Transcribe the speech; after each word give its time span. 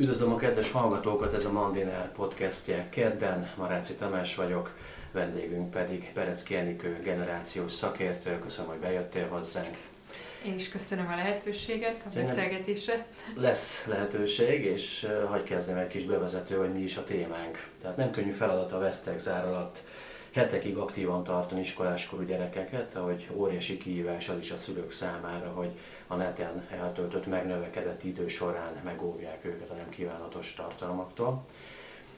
Üdvözlöm 0.00 0.32
a 0.32 0.36
kedves 0.36 0.70
hallgatókat, 0.70 1.34
ez 1.34 1.44
a 1.44 1.52
Mandiner 1.52 2.12
podcastje 2.12 2.88
kedden, 2.88 3.50
Maráci 3.56 3.94
Tamás 3.94 4.34
vagyok, 4.34 4.76
vendégünk 5.12 5.70
pedig 5.70 6.12
Perecki 6.12 6.56
Enikő 6.56 7.00
generációs 7.02 7.72
szakértő. 7.72 8.38
Köszönöm, 8.38 8.70
hogy 8.70 8.80
bejöttél 8.80 9.28
hozzánk. 9.28 9.76
Én 10.46 10.54
is 10.54 10.68
köszönöm 10.68 11.08
a 11.12 11.16
lehetőséget, 11.16 12.02
a 12.06 12.08
beszélgetésre. 12.14 13.06
Lesz 13.34 13.84
lehetőség, 13.86 14.64
és 14.64 15.08
hagyj 15.28 15.44
kezdjem 15.44 15.76
egy 15.76 15.88
kis 15.88 16.04
bevezető, 16.04 16.56
hogy 16.56 16.72
mi 16.72 16.80
is 16.80 16.96
a 16.96 17.04
témánk. 17.04 17.68
Tehát 17.80 17.96
nem 17.96 18.10
könnyű 18.10 18.30
feladat 18.30 18.72
a 18.72 18.78
Vesztek 18.78 19.18
zár 19.18 19.46
alatt 19.46 19.82
hetekig 20.30 20.76
aktívan 20.76 21.24
tartani 21.24 21.60
iskoláskorú 21.60 22.22
gyerekeket, 22.22 22.96
ahogy 22.96 23.28
óriási 23.32 23.76
kihívás 23.76 24.28
az 24.28 24.38
is 24.40 24.50
a 24.50 24.56
szülők 24.56 24.90
számára, 24.90 25.48
hogy 25.48 25.70
a 26.10 26.16
neten 26.16 26.66
eltöltött 26.70 27.26
megnövekedett 27.26 28.04
idő 28.04 28.28
során 28.28 28.80
megóvják 28.84 29.44
őket 29.44 29.70
a 29.70 29.74
nem 29.74 29.88
kívánatos 29.88 30.54
tartalmaktól. 30.54 31.44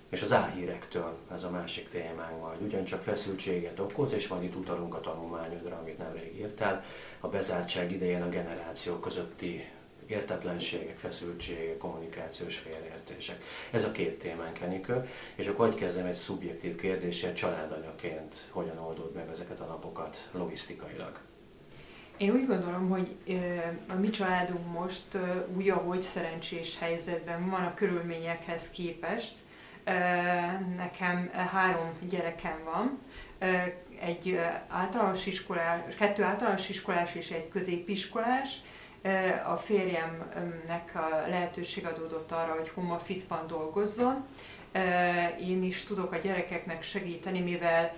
És 0.09 0.23
az 0.23 0.33
álhírektől, 0.33 1.17
ez 1.35 1.45
a 1.45 1.51
másik 1.51 1.89
témánk 1.89 2.41
majd, 2.41 2.63
ugyancsak 2.63 3.03
feszültséget 3.03 3.79
okoz, 3.79 4.13
és 4.13 4.29
majd 4.29 4.43
itt 4.43 4.55
utalunk 4.55 4.95
a 4.95 5.01
tanulmányodra, 5.01 5.77
amit 5.77 5.99
nemrég 5.99 6.37
írtál, 6.37 6.85
a 7.21 7.29
bezártság 7.29 7.93
idején 7.93 8.23
a 8.23 8.29
generációk 8.29 9.01
közötti 9.01 9.71
értetlenségek, 10.07 10.97
feszültségek, 10.97 11.77
kommunikációs 11.77 12.57
félreértések. 12.57 13.43
Ez 13.71 13.85
a 13.85 13.93
két 13.93 14.19
témánk, 14.19 14.61
Enikő. 14.61 15.09
És 15.35 15.47
akkor 15.47 15.67
hogy 15.67 15.79
kezdem 15.79 16.07
egy 16.07 16.15
szubjektív 16.15 16.77
kérdéssel, 16.77 17.33
családanyaként 17.33 18.49
hogyan 18.51 18.79
oldod 18.79 19.15
meg 19.15 19.29
ezeket 19.29 19.61
a 19.61 19.65
napokat 19.65 20.29
logisztikailag? 20.33 21.21
Én 22.17 22.31
úgy 22.31 22.47
gondolom, 22.47 22.89
hogy 22.89 23.17
a 23.89 23.95
mi 23.95 24.11
családunk 24.11 24.73
most 24.73 25.19
úgy, 25.57 25.69
ahogy 25.69 26.03
szerencsés 26.03 26.79
helyzetben 26.79 27.51
van 27.51 27.65
a 27.65 27.75
körülményekhez 27.75 28.71
képest. 28.71 29.33
Nekem 30.77 31.31
három 31.53 31.93
gyerekem 32.09 32.59
van, 32.65 32.99
egy 34.01 34.39
általános 34.69 35.27
iskolás, 35.27 35.95
kettő 35.99 36.23
általános 36.23 36.69
iskolás 36.69 37.15
és 37.15 37.31
egy 37.31 37.49
középiskolás. 37.49 38.57
A 39.47 39.57
férjemnek 39.57 40.91
a 40.95 41.29
lehetőség 41.29 41.87
adódott 41.87 42.33
arra, 42.33 42.53
hogy 42.53 42.71
home 42.75 42.95
office-ban 42.95 43.47
dolgozzon. 43.47 44.27
Én 45.41 45.63
is 45.63 45.85
tudok 45.85 46.13
a 46.13 46.17
gyerekeknek 46.17 46.83
segíteni, 46.83 47.41
mivel 47.41 47.95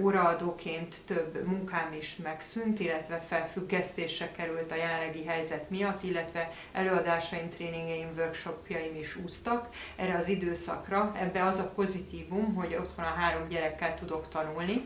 óraadóként 0.00 0.96
több 1.06 1.46
munkám 1.46 1.92
is 1.92 2.16
megszűnt, 2.16 2.80
illetve 2.80 3.18
felfüggesztésre 3.28 4.30
került 4.30 4.70
a 4.72 4.76
jelenlegi 4.76 5.24
helyzet 5.24 5.70
miatt, 5.70 6.02
illetve 6.02 6.50
előadásaim, 6.72 7.50
tréningeim, 7.50 8.08
workshopjaim 8.16 8.96
is 8.96 9.16
úsztak 9.16 9.68
erre 9.96 10.16
az 10.16 10.28
időszakra. 10.28 11.12
Ebbe 11.20 11.44
az 11.44 11.58
a 11.58 11.72
pozitívum, 11.74 12.54
hogy 12.54 12.76
otthon 12.80 13.04
a 13.04 13.14
három 13.18 13.48
gyerekkel 13.48 13.94
tudok 13.94 14.28
tanulni, 14.28 14.82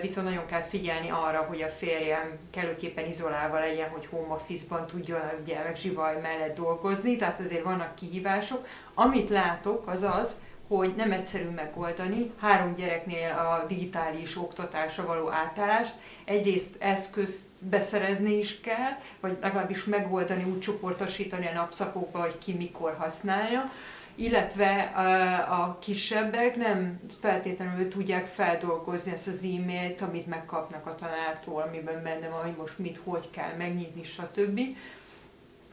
viszont 0.00 0.26
nagyon 0.26 0.46
kell 0.46 0.62
figyelni 0.62 1.08
arra, 1.10 1.40
hogy 1.40 1.62
a 1.62 1.68
férjem 1.68 2.38
kellőképpen 2.50 3.08
izolálva 3.08 3.58
legyen, 3.58 3.88
hogy 3.88 4.06
home 4.10 4.34
office-ban 4.34 4.86
tudjon 4.86 5.20
a 5.20 5.32
gyermek 5.44 5.76
zsivaj 5.76 6.20
mellett 6.20 6.56
dolgozni, 6.56 7.16
tehát 7.16 7.40
azért 7.40 7.64
vannak 7.64 7.94
kihívások. 7.94 8.66
Amit 8.94 9.30
látok, 9.30 9.88
az 9.88 10.02
az, 10.02 10.36
hogy 10.68 10.94
nem 10.96 11.12
egyszerű 11.12 11.48
megoldani. 11.48 12.32
Három 12.40 12.74
gyereknél 12.74 13.30
a 13.30 13.64
digitális 13.68 14.36
oktatásra 14.36 15.06
való 15.06 15.30
átállást. 15.30 15.94
Egyrészt 16.24 16.74
eszközt 16.78 17.44
beszerezni 17.58 18.38
is 18.38 18.60
kell, 18.60 18.96
vagy 19.20 19.36
legalábbis 19.40 19.84
megoldani, 19.84 20.44
úgy 20.44 20.60
csoportosítani 20.60 21.46
a 21.46 21.52
napszakokba, 21.52 22.20
hogy 22.20 22.38
ki 22.38 22.52
mikor 22.52 22.96
használja, 22.98 23.70
illetve 24.14 24.82
a, 24.82 25.62
a 25.62 25.78
kisebbek 25.80 26.56
nem 26.56 27.00
feltétlenül 27.20 27.88
tudják 27.88 28.26
feldolgozni 28.26 29.12
ezt 29.12 29.26
az 29.26 29.42
e-mailt, 29.42 30.00
amit 30.00 30.26
megkapnak 30.26 30.86
a 30.86 30.94
tanártól, 30.94 31.62
amiben 31.62 32.02
benne 32.02 32.28
van, 32.28 32.42
hogy 32.42 32.54
most 32.58 32.78
mit, 32.78 33.00
hogy 33.04 33.30
kell 33.30 33.54
megnyitni, 33.58 34.04
stb. 34.04 34.60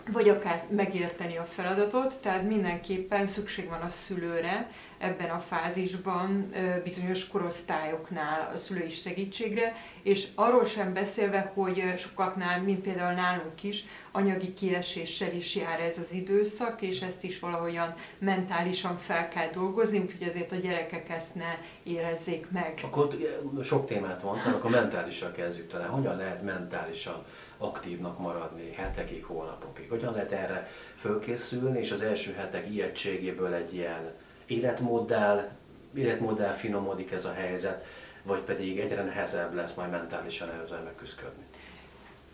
Vagy 0.08 0.30
akár 0.30 0.64
megérteni 0.70 1.38
a 1.38 1.44
feladatot, 1.44 2.14
tehát 2.14 2.44
mindenképpen 2.44 3.28
szükség 3.28 3.70
van 3.70 3.82
a 3.82 3.90
szülőre 3.90 4.70
ebben 5.04 5.30
a 5.30 5.40
fázisban 5.40 6.54
bizonyos 6.84 7.28
korosztályoknál 7.28 8.52
a 8.54 8.58
szülői 8.58 8.90
segítségre, 8.90 9.76
és 10.02 10.28
arról 10.36 10.66
sem 10.66 10.94
beszélve, 10.94 11.52
hogy 11.54 11.84
sokaknál, 11.98 12.62
mint 12.62 12.82
például 12.82 13.14
nálunk 13.14 13.64
is, 13.64 13.86
anyagi 14.12 14.54
kieséssel 14.54 15.34
is 15.34 15.56
jár 15.56 15.80
ez 15.80 15.98
az 15.98 16.12
időszak, 16.12 16.82
és 16.82 17.02
ezt 17.02 17.24
is 17.24 17.40
valahogyan 17.40 17.94
mentálisan 18.18 18.98
fel 18.98 19.28
kell 19.28 19.50
dolgozni, 19.50 20.00
úgyhogy 20.00 20.28
azért 20.28 20.52
a 20.52 20.56
gyerekek 20.56 21.10
ezt 21.10 21.36
ne 21.36 21.58
érezzék 21.84 22.52
meg. 22.52 22.80
Akkor 22.84 23.18
sok 23.64 23.86
témát 23.86 24.24
mondtam, 24.24 24.54
akkor 24.54 24.70
mentálisan 24.70 25.32
kezdjük 25.32 25.68
talán. 25.68 25.90
Hogyan 25.90 26.18
lehet 26.18 26.44
mentálisan 26.44 27.24
aktívnak 27.58 28.20
maradni 28.20 28.74
hetekig, 28.74 29.24
hónapokig? 29.24 29.90
Hogyan 29.90 30.14
lehet 30.14 30.32
erre 30.32 30.68
fölkészülni, 30.96 31.80
és 31.80 31.92
az 31.92 32.02
első 32.02 32.34
hetek 32.34 32.70
ijegységéből 32.70 33.54
egy 33.54 33.74
ilyen 33.74 34.14
életmóddal, 34.46 35.50
életmóddal 35.96 36.52
finomodik 36.52 37.12
ez 37.12 37.26
a 37.26 37.34
helyzet, 37.34 37.86
vagy 38.24 38.42
pedig 38.42 38.80
egyre 38.80 39.04
nehezebb 39.04 39.54
lesz 39.54 39.74
majd 39.74 39.90
mentálisan 39.90 40.50
ezzel 40.66 40.82
megküzdködni? 40.84 41.44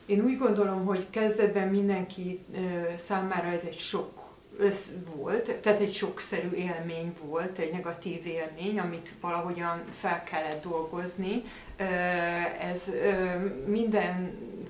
Én 0.05 0.23
úgy 0.23 0.37
gondolom, 0.37 0.85
hogy 0.85 1.09
kezdetben 1.09 1.67
mindenki 1.67 2.45
számára 2.97 3.47
ez 3.47 3.63
egy 3.63 3.77
sok 3.77 4.27
volt, 5.15 5.59
tehát 5.61 5.79
egy 5.79 5.93
sokszerű 5.93 6.51
élmény 6.51 7.13
volt, 7.21 7.57
egy 7.57 7.71
negatív 7.71 8.25
élmény, 8.25 8.79
amit 8.79 9.09
valahogyan 9.21 9.83
fel 9.89 10.23
kellett 10.23 10.63
dolgozni. 10.63 11.43
Ez 12.59 12.91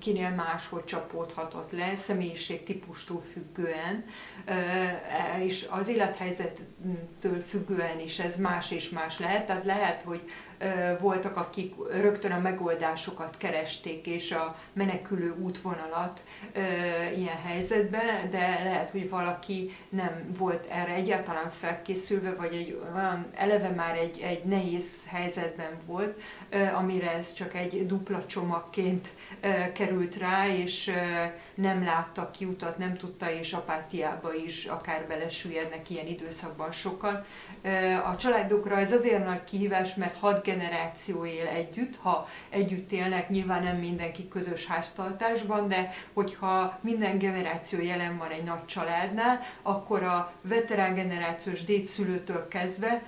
mindenkinél 0.05 0.45
máshogy 0.45 0.83
csapódhatott 0.83 1.71
le, 1.71 1.95
személyiség 1.95 2.63
típustól 2.63 3.21
függően, 3.31 4.05
és 5.39 5.67
az 5.69 5.87
élethelyzettől 5.87 7.41
függően 7.49 7.99
is 7.99 8.19
ez 8.19 8.37
más 8.37 8.71
és 8.71 8.89
más 8.89 9.19
lehet. 9.19 9.45
Tehát 9.45 9.65
lehet, 9.65 10.01
hogy 10.01 10.21
voltak, 10.99 11.37
akik 11.37 11.73
rögtön 11.91 12.31
a 12.31 12.39
megoldásokat 12.39 13.37
keresték, 13.37 14.07
és 14.07 14.31
a 14.31 14.55
menekülő 14.73 15.35
útvonalat 15.41 16.23
ilyen 17.15 17.37
helyzetben, 17.45 18.29
de 18.29 18.61
lehet, 18.63 18.91
hogy 18.91 19.09
valaki 19.09 19.75
nem 19.89 20.33
volt 20.37 20.65
erre 20.69 20.93
egyáltalán 20.93 21.49
felkészülve, 21.49 22.33
vagy 22.33 22.53
egy 22.53 22.81
olyan 22.95 23.27
eleve 23.35 23.69
már 23.69 23.97
egy, 23.97 24.19
egy 24.19 24.43
nehéz 24.43 24.93
helyzetben 25.05 25.71
volt, 25.85 26.21
amire 26.75 27.11
ez 27.11 27.33
csak 27.33 27.55
egy 27.55 27.85
dupla 27.85 28.25
csomagként 28.25 29.07
került 29.73 30.17
rá, 30.17 30.47
és 30.47 30.91
nem 31.61 31.83
látta 31.83 32.31
kiutat, 32.31 32.77
nem 32.77 32.97
tudta, 32.97 33.31
és 33.31 33.53
apátiába 33.53 34.33
is 34.33 34.65
akár 34.65 35.05
belesüllyednek 35.07 35.89
ilyen 35.89 36.07
időszakban 36.07 36.71
sokan. 36.71 37.25
A 38.05 38.15
családokra 38.15 38.77
ez 38.77 38.91
azért 38.91 39.25
nagy 39.25 39.43
kihívás, 39.43 39.95
mert 39.95 40.17
hat 40.17 40.43
generáció 40.43 41.25
él 41.25 41.47
együtt, 41.47 41.95
ha 41.95 42.27
együtt 42.49 42.91
élnek, 42.91 43.29
nyilván 43.29 43.63
nem 43.63 43.75
mindenki 43.75 44.27
közös 44.27 44.65
háztartásban, 44.65 45.67
de 45.67 45.93
hogyha 46.13 46.79
minden 46.81 47.17
generáció 47.17 47.81
jelen 47.81 48.17
van 48.17 48.29
egy 48.29 48.43
nagy 48.43 48.65
családnál, 48.65 49.39
akkor 49.61 50.03
a 50.03 50.33
veterán 50.41 50.93
generációs 50.93 51.63
dédszülőtől 51.63 52.47
kezdve 52.47 53.01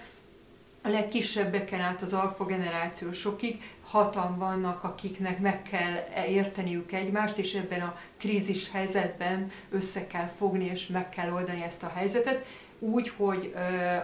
a 0.81 0.89
legkisebbeken 0.89 1.79
át 1.79 2.01
az 2.01 2.13
alfa 2.13 2.45
generációsokig 2.45 3.61
hatan 3.83 4.37
vannak, 4.37 4.83
akiknek 4.83 5.39
meg 5.39 5.61
kell 5.61 6.23
érteniük 6.27 6.91
egymást, 6.91 7.37
és 7.37 7.53
ebben 7.53 7.81
a 7.81 7.97
krízis 8.17 8.71
helyzetben 8.71 9.51
össze 9.69 10.07
kell 10.07 10.27
fogni, 10.27 10.65
és 10.65 10.87
meg 10.87 11.09
kell 11.09 11.31
oldani 11.31 11.63
ezt 11.63 11.83
a 11.83 11.91
helyzetet, 11.95 12.45
úgy, 12.79 13.11
hogy 13.17 13.55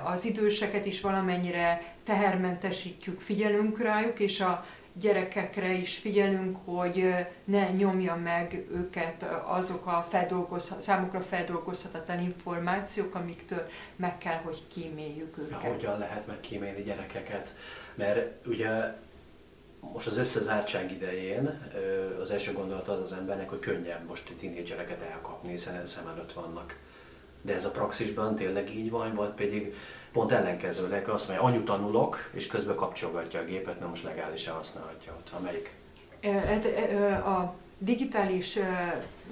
az 0.03 0.25
időseket 0.25 0.85
is 0.85 1.01
valamennyire 1.01 1.93
tehermentesítjük, 2.03 3.19
figyelünk 3.19 3.79
rájuk, 3.79 4.19
és 4.19 4.39
a 4.39 4.65
gyerekekre 4.99 5.73
is 5.73 5.97
figyelünk, 5.97 6.57
hogy 6.65 7.13
ne 7.43 7.71
nyomja 7.71 8.15
meg 8.15 8.65
őket 8.71 9.25
azok 9.45 9.85
a 9.85 10.05
feldolgozhat, 10.09 10.81
számukra 10.81 11.21
feldolgozhatatlan 11.21 12.21
információk, 12.21 13.15
amiktől 13.15 13.67
meg 13.95 14.17
kell, 14.17 14.37
hogy 14.43 14.63
kíméljük 14.67 15.37
őket. 15.37 15.61
Hogyan 15.61 15.97
lehet 15.97 16.27
megkímélni 16.27 16.83
gyerekeket? 16.83 17.53
Mert 17.95 18.45
ugye 18.47 18.93
most 19.79 20.07
az 20.07 20.17
összezártság 20.17 20.91
idején 20.91 21.71
az 22.21 22.31
első 22.31 22.53
gondolat 22.53 22.87
az 22.87 22.99
az 22.99 23.11
embernek, 23.11 23.49
hogy 23.49 23.59
könnyebb 23.59 24.07
most 24.07 24.29
a 24.29 24.33
tínédzsereket 24.39 25.01
elkapni, 25.01 25.49
hiszen 25.49 25.85
szem 25.85 26.07
előtt 26.07 26.33
vannak. 26.33 26.77
De 27.41 27.53
ez 27.53 27.65
a 27.65 27.71
praxisban 27.71 28.35
tényleg 28.35 28.75
így 28.75 28.89
van, 28.89 29.15
vagy 29.15 29.29
pedig 29.29 29.75
pont 30.17 30.31
ellenkezőleg 30.31 31.07
azt 31.07 31.27
mondja, 31.27 31.45
anyu 31.45 31.63
tanulok, 31.63 32.29
és 32.33 32.47
közben 32.47 32.75
kapcsolgatja 32.75 33.39
a 33.39 33.43
gépet, 33.43 33.79
nem 33.79 33.89
most 33.89 34.03
legálisan 34.03 34.55
használhatja 34.55 35.13
ott. 35.17 35.29
Amelyik? 35.39 35.75
Hát, 36.21 36.65
a 37.25 37.55
digitális 37.77 38.59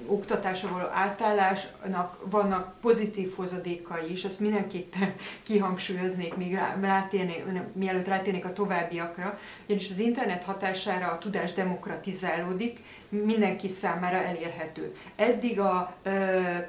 oktatásra 0.06 0.70
való 0.70 0.86
átállásnak 0.94 2.18
vannak 2.24 2.74
pozitív 2.82 3.36
hozadékai 3.36 4.12
is, 4.12 4.26
azt 4.26 4.40
mindenképpen 4.40 5.14
kihangsúlyoznék, 5.48 6.36
még 6.36 6.60
rátérnék, 6.82 7.44
mielőtt 7.74 8.08
rátérnék 8.08 8.46
a 8.46 8.54
továbbiakra, 8.54 9.40
ugyanis 9.66 9.90
az 9.90 10.00
internet 10.00 10.44
hatására 10.44 11.12
a 11.12 11.18
tudás 11.18 11.54
demokratizálódik, 11.54 12.84
mindenki 13.10 13.68
számára 13.68 14.18
elérhető. 14.18 14.96
Eddig 15.16 15.60
a 15.60 15.96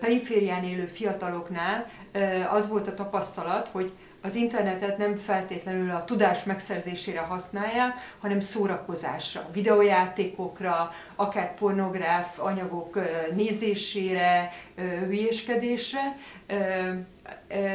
periférián 0.01 0.65
élő 0.65 0.87
fiataloknál 0.87 1.91
az 2.51 2.69
volt 2.69 2.89
a 2.89 2.95
tapasztalat, 2.95 3.69
hogy 3.69 3.93
az 4.27 4.35
internetet 4.35 4.99
nem 4.99 5.17
feltétlenül 5.17 5.91
a 5.91 6.05
tudás 6.05 6.45
megszerzésére 6.45 7.21
használják, 7.21 7.95
hanem 8.21 8.41
szórakozásra, 8.41 9.49
videójátékokra, 9.53 10.93
akár 11.15 11.55
pornográf 11.55 12.39
anyagok 12.39 12.99
nézésére, 13.35 14.53
hülyéskedésre, 14.77 16.17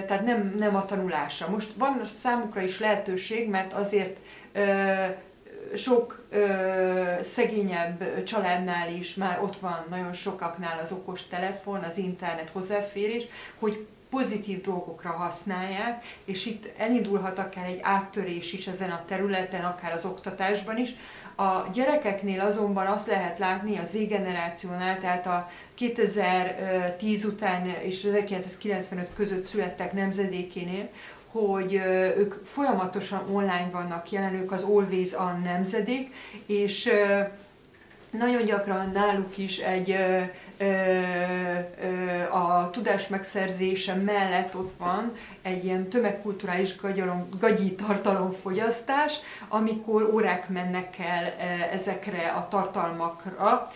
tehát 0.08 0.26
nem, 0.26 0.56
nem 0.58 0.76
a 0.76 0.86
tanulásra. 0.86 1.50
Most 1.50 1.74
van 1.74 2.02
számukra 2.22 2.62
is 2.62 2.80
lehetőség, 2.80 3.50
mert 3.50 3.74
azért 3.74 4.18
sok 5.76 6.26
ö, 6.30 7.14
szegényebb 7.22 8.24
családnál 8.24 8.94
is 8.94 9.16
már 9.16 9.40
ott 9.44 9.58
van 9.58 9.86
nagyon 9.90 10.14
sokaknál 10.14 10.80
az 10.84 10.92
okos 10.92 11.28
telefon, 11.28 11.84
az 11.84 11.98
internet 11.98 12.50
hozzáférés, 12.50 13.24
hogy 13.60 13.86
pozitív 14.12 14.62
dolgokra 14.62 15.10
használják, 15.10 16.04
és 16.26 16.46
itt 16.46 16.70
elindulhat 16.78 17.40
akár 17.40 17.66
egy 17.66 17.80
áttörés 17.82 18.54
is 18.54 18.68
ezen 18.68 18.90
a 18.90 19.04
területen, 19.08 19.64
akár 19.64 19.94
az 19.94 20.06
oktatásban 20.06 20.78
is. 20.78 20.96
A 21.36 21.70
gyerekeknél 21.74 22.42
azonban 22.42 22.88
azt 22.88 23.08
lehet 23.08 23.40
látni 23.40 23.78
a 23.78 23.86
Z 23.86 24.08
generációnál, 24.08 25.00
tehát 25.00 25.28
a 25.28 25.50
2010 25.74 27.26
után 27.26 27.68
és 27.68 28.04
1995 28.04 29.10
között 29.16 29.44
születtek 29.44 29.94
nemzedékénél, 29.94 30.90
hogy 31.32 31.74
ők 32.18 32.34
folyamatosan 32.46 33.30
online 33.32 33.70
vannak 33.72 34.12
jelen, 34.12 34.34
ők 34.34 34.52
az 34.52 34.64
Always 34.64 35.14
On 35.14 35.42
nemzedék, 35.44 36.14
és 36.46 36.92
nagyon 38.12 38.46
gyakran 38.46 38.90
náluk 38.94 39.38
is 39.38 39.58
egy 39.58 39.98
a 42.32 42.70
tudás 42.70 43.08
megszerzése 43.08 43.94
mellett 43.94 44.56
ott 44.56 44.72
van 44.78 45.12
egy 45.42 45.66
ilyen 45.66 45.88
tömegkulturális 45.88 46.78
gagyalom, 46.78 47.30
gagyi 47.40 47.76
tartalomfogyasztás, 47.76 49.20
amikor 49.48 50.10
órák 50.14 50.50
mennek 50.50 51.00
el 51.00 51.26
ezekre 51.72 52.28
a 52.28 52.48
tartalmakra 52.48 53.72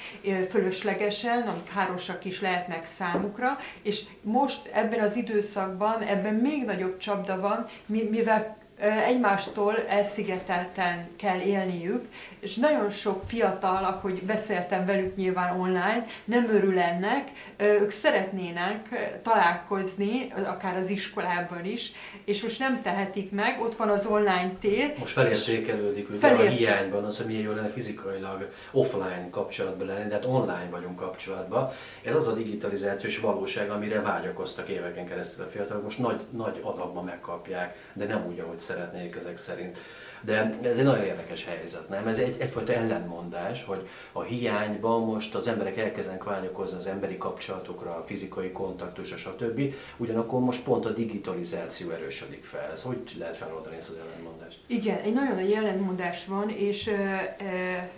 fölöslegesen, 0.49 1.41
amik 1.41 1.73
károsak 1.73 2.25
is 2.25 2.41
lehetnek 2.41 2.85
számukra, 2.85 3.57
és 3.81 4.03
most 4.21 4.69
ebben 4.73 4.99
az 4.99 5.15
időszakban 5.15 6.01
ebben 6.01 6.33
még 6.33 6.65
nagyobb 6.65 6.97
csapda 6.97 7.39
van, 7.39 7.67
mivel 7.85 8.57
egymástól 8.79 9.77
elszigetelten 9.87 11.07
kell 11.15 11.39
élniük, 11.39 12.05
és 12.39 12.55
nagyon 12.55 12.89
sok 12.89 13.23
fiatal, 13.27 13.83
ahogy 13.83 14.23
beszéltem 14.23 14.85
velük 14.85 15.15
nyilván 15.15 15.59
online, 15.59 16.05
nem 16.23 16.49
örül 16.53 16.79
ennek, 16.79 17.31
ők 17.57 17.91
szeretnének 17.91 18.87
találkozni, 19.23 20.33
akár 20.45 20.77
az 20.77 20.89
iskolában 20.89 21.65
is, 21.65 21.91
és 22.25 22.43
most 22.43 22.59
nem 22.59 22.81
tehetik 22.81 23.31
meg, 23.31 23.61
ott 23.61 23.75
van 23.75 23.89
az 23.89 24.05
online 24.05 24.51
tér. 24.59 24.93
Most 24.97 25.13
felértékelődik 25.13 26.09
ugye 26.09 26.19
felért... 26.19 26.53
a 26.53 26.55
hiányban 26.55 27.03
az, 27.03 27.17
hogy 27.17 27.25
milyen 27.25 27.41
jó 27.41 27.51
lenne 27.51 27.67
fizikailag 27.67 28.49
offline 28.71 29.27
kapcsolatban 29.31 29.87
lenni, 29.87 30.07
de 30.07 30.13
hát 30.13 30.25
online 30.25 30.67
vagyunk 30.71 30.95
kapcsolatban. 30.95 31.71
Ez 32.03 32.15
az 32.15 32.27
a 32.27 32.33
digitalizációs 32.33 33.19
valóság, 33.19 33.69
amire 33.69 34.01
vágyakoztak 34.01 34.69
éveken 34.69 35.05
keresztül 35.05 35.43
a 35.43 35.47
fiatalok, 35.47 35.83
most 35.83 35.99
nagy, 35.99 36.21
nagy 36.29 36.59
adagban 36.61 37.03
megkapják, 37.03 37.77
de 37.93 38.05
nem 38.05 38.25
úgy, 38.27 38.39
ahogy 38.39 38.59
szeretnék 38.65 39.15
ezek 39.15 39.37
szerint. 39.37 39.77
De 40.21 40.59
ez 40.61 40.77
egy 40.77 40.83
nagyon 40.83 41.05
érdekes 41.05 41.45
helyzet, 41.45 41.89
nem? 41.89 42.07
Ez 42.07 42.17
egy, 42.17 42.35
egyfajta 42.39 42.73
ellenmondás, 42.73 43.63
hogy 43.63 43.87
a 44.11 44.21
hiányban 44.23 45.01
most 45.01 45.35
az 45.35 45.47
emberek 45.47 45.77
elkezdenek 45.77 46.23
vágyakozni 46.23 46.77
az 46.77 46.87
emberi 46.87 47.17
kapcsolatokra, 47.17 47.95
a 47.95 48.01
fizikai 48.01 48.51
kontaktusra, 48.51 49.17
stb. 49.17 49.73
Ugyanakkor 49.97 50.39
most 50.39 50.63
pont 50.63 50.85
a 50.85 50.89
digitalizáció 50.89 51.89
erősödik 51.89 52.43
fel. 52.43 52.71
Ez 52.71 52.81
hogy 52.81 53.15
lehet 53.19 53.35
feloldani 53.35 53.75
ezt 53.75 53.89
az 53.89 53.95
ellentmondást? 53.95 54.59
Igen, 54.67 54.97
egy 54.97 55.13
nagyon 55.13 55.35
nagy 55.35 55.51
ellentmondás 55.51 56.25
van, 56.25 56.49
és 56.49 56.91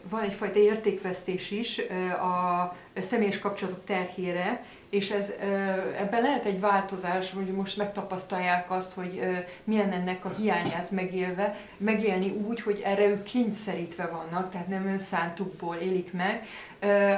van 0.10 0.22
egyfajta 0.22 0.60
értékvesztés 0.60 1.52
is 1.52 1.82
a 2.22 2.76
személyes 3.02 3.40
kapcsolatok 3.40 3.84
terhére, 3.84 4.64
és 4.90 5.12
ez, 5.12 5.34
ebben 5.98 6.22
lehet 6.22 6.46
egy 6.46 6.60
változás, 6.60 7.32
hogy 7.32 7.46
most 7.46 7.78
megtapasztalják 7.78 8.72
azt, 8.72 8.94
hogy 8.94 9.22
milyen 9.64 9.92
ennek 9.92 10.26
a 10.26 10.34
hiányát 10.38 10.92
megélve, 10.92 11.56
megélni 11.78 12.30
úgy, 12.30 12.62
hogy 12.62 12.82
erre 12.86 13.08
ők 13.08 13.24
kényszerítve 13.24 14.06
vannak, 14.06 14.52
tehát 14.52 14.68
nem 14.68 14.88
önszántukból 14.88 15.76
élik 15.76 16.14
meg. 16.14 16.46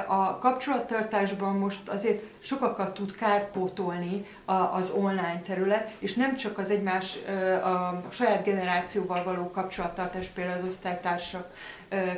A 0.06 0.38
kapcsolattartásban 0.38 1.56
most 1.56 1.88
azért 1.88 2.22
sokakat 2.38 2.94
tud 2.94 3.14
kárpótolni 3.14 4.26
az 4.72 4.90
online 4.90 5.42
terület, 5.46 5.90
és 5.98 6.14
nem 6.14 6.36
csak 6.36 6.58
az 6.58 6.70
egymás, 6.70 7.18
a 7.64 8.02
saját 8.10 8.44
generációval 8.44 9.24
való 9.24 9.50
kapcsolattartás, 9.50 10.26
például 10.26 10.58
az 10.58 10.64
osztálytársak 10.64 11.52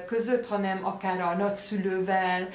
között, 0.07 0.47
hanem 0.47 0.87
akár 0.87 1.21
a 1.21 1.35
nagyszülővel 1.35 2.49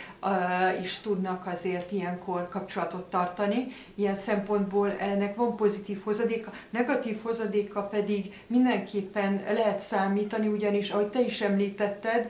is 0.82 0.98
tudnak 0.98 1.48
azért 1.48 1.92
ilyenkor 1.92 2.50
kapcsolatot 2.50 3.10
tartani. 3.10 3.68
Ilyen 3.96 4.16
szempontból 4.16 4.92
ennek 5.00 5.36
van 5.36 5.56
pozitív 5.56 6.02
hozadéka, 6.04 6.52
negatív 6.70 7.22
hozadéka 7.24 7.82
pedig 7.82 8.34
mindenképpen 8.48 9.42
lehet 9.54 9.80
számítani, 9.80 10.48
ugyanis 10.48 10.90
ahogy 10.90 11.08
te 11.08 11.20
is 11.20 11.42
említetted, 11.42 12.30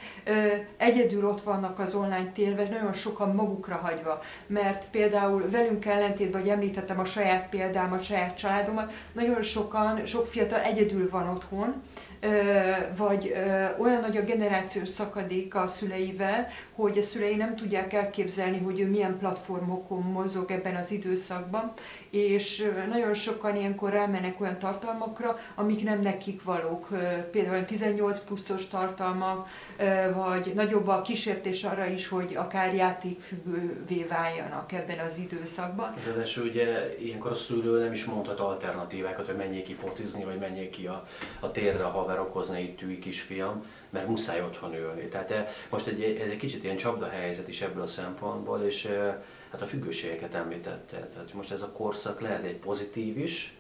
egyedül 0.78 1.28
ott 1.28 1.42
vannak 1.42 1.80
az 1.80 1.96
online 1.96 2.32
térben, 2.48 2.78
nagyon 2.80 2.94
sokan 2.94 3.36
magukra 3.36 3.76
hagyva, 3.76 4.22
mert 4.48 4.90
például 4.90 5.50
velünk 5.50 5.86
ellentétben, 5.86 6.42
hogy 6.42 6.50
említettem 6.50 7.00
a 7.00 7.06
saját 7.06 7.50
példámat, 7.50 8.04
saját 8.04 8.38
családomat, 8.38 8.92
nagyon 9.12 9.42
sokan, 9.42 10.06
sok 10.06 10.28
fiatal 10.28 10.60
egyedül 10.60 11.10
van 11.10 11.30
otthon, 11.30 11.84
vagy 12.98 13.34
olyan 13.78 14.02
nagy 14.02 14.18
a 14.18 14.24
generációs 14.24 14.90
szakadék 14.90 15.56
a 15.56 15.68
szüleivel, 15.68 16.48
hogy 16.76 16.98
a 16.98 17.02
szülei 17.02 17.36
nem 17.36 17.56
tudják 17.56 17.94
elképzelni, 17.94 18.58
hogy 18.60 18.80
ő 18.80 18.88
milyen 18.88 19.18
platformokon 19.18 20.02
mozog 20.02 20.52
ebben 20.52 20.76
az 20.76 20.92
időszakban, 20.92 21.74
és 22.10 22.72
nagyon 22.90 23.14
sokan 23.14 23.56
ilyenkor 23.56 23.92
rámennek 23.92 24.42
olyan 24.42 24.60
tartalmakra, 24.60 25.40
amik 25.56 25.84
nem 25.84 26.00
nekik 26.02 26.44
valók, 26.44 26.88
például 27.32 27.66
18 27.66 28.20
pluszos 28.20 28.68
tartalmak, 28.68 29.48
vagy 30.14 30.54
nagyobb 30.54 30.88
a 30.88 31.02
kísértés 31.02 31.64
arra 31.64 31.86
is, 31.86 32.08
hogy 32.08 32.36
akár 32.36 32.74
játékfüggővé 32.74 34.04
váljanak 34.04 34.72
ebben 34.72 35.00
az 35.00 35.18
időszakban. 35.18 35.94
Ráadásul 36.06 36.46
ugye 36.46 36.96
ilyenkor 37.00 37.32
a 37.32 37.36
szülő 37.36 37.80
nem 37.80 37.92
is 37.92 38.06
mondhat 38.06 38.40
alternatívákat, 38.40 39.26
hogy 39.26 39.36
menjék 39.36 39.64
ki 39.64 39.74
focizni, 39.74 40.24
vagy 40.24 40.40
menjék 40.40 40.70
ki 40.70 40.88
a, 40.88 41.08
a 41.40 41.52
térre 41.52 41.86
a 41.86 41.90
haverokhoz, 41.90 42.50
ne 42.50 42.60
itt 42.60 42.82
ülj 42.82 43.00
kisfiam, 43.00 43.66
mert 43.90 44.08
muszáj 44.08 44.42
otthon 44.42 44.76
ülni. 44.76 45.08
Tehát 45.08 45.50
most 45.70 45.88
egy, 45.88 46.04
ez 46.04 46.30
egy 46.30 46.38
kicsit 46.38 46.64
ilyen 46.64 46.78
csapda 46.78 47.10
helyzet 47.10 47.48
is 47.48 47.62
ebből 47.62 47.84
a 47.84 47.88
szempontból, 47.88 48.62
és 48.62 48.88
hát 49.52 49.62
a 49.62 49.66
függőségeket 49.66 50.34
említette. 50.34 50.98
Tehát 51.14 51.34
most 51.34 51.52
ez 51.52 51.62
a 51.62 51.72
korszak 51.72 52.22
lehet 52.22 52.44
egy 52.44 52.58
pozitív 52.58 53.18
is, 53.18 53.58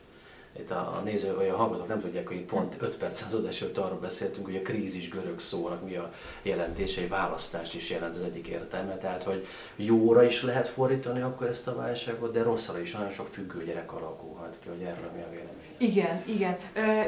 itt 0.59 0.71
a, 0.71 0.97
a 0.97 1.01
néző 1.03 1.35
vagy 1.35 1.47
a 1.47 1.55
hallgatók 1.55 1.87
nem 1.87 1.99
tudják, 1.99 2.27
hogy 2.27 2.41
pont 2.41 2.75
5 2.79 2.97
perc 2.97 3.23
az 3.25 3.33
adás 3.33 3.61
előtt 3.61 3.77
arról 3.77 3.99
beszéltünk, 3.99 4.45
hogy 4.45 4.55
a 4.55 4.61
krízis 4.61 5.09
görög 5.09 5.39
szónak 5.39 5.83
mi 5.83 5.95
a 5.95 6.13
jelentése, 6.41 7.01
egy 7.01 7.09
választást 7.09 7.73
is 7.73 7.89
jelent 7.89 8.15
az 8.15 8.21
egyik 8.21 8.47
értelme. 8.47 8.97
Tehát, 8.97 9.23
hogy 9.23 9.45
jóra 9.75 10.23
is 10.23 10.43
lehet 10.43 10.67
fordítani 10.67 11.21
akkor 11.21 11.47
ezt 11.47 11.67
a 11.67 11.75
válságot, 11.75 12.31
de 12.31 12.43
rosszra 12.43 12.79
is 12.79 12.91
nagyon 12.91 13.09
sok 13.09 13.27
függő 13.27 13.63
gyerek 13.63 13.93
alakulhat 13.93 14.55
ki, 14.63 14.69
hogy 14.69 14.81
erről 14.81 15.11
mi 15.15 15.21
a 15.21 15.29
vélemény. 15.29 15.66
Igen, 15.77 16.21
igen. 16.25 16.57